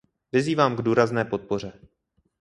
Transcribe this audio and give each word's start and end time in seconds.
Vyzývám 0.31 0.75
k 0.75 0.81
důrazné 0.81 1.25
podpoře. 1.25 1.73